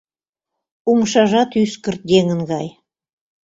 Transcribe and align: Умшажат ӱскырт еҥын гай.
Умшажат 0.91 1.51
ӱскырт 1.63 2.01
еҥын 2.19 2.41
гай. 2.51 2.67